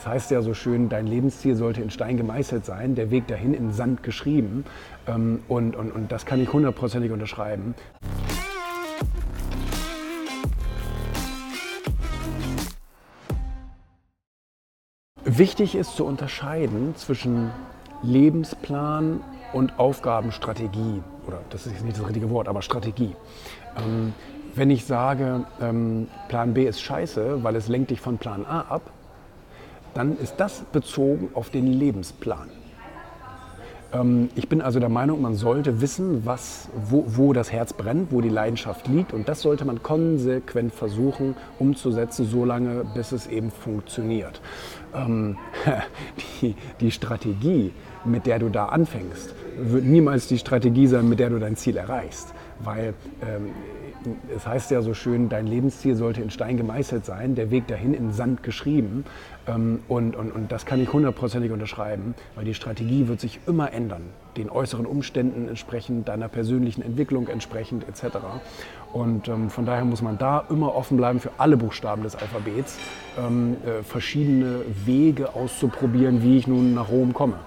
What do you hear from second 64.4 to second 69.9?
äußeren Umständen entsprechend, deiner persönlichen Entwicklung entsprechend etc. Und ähm, von daher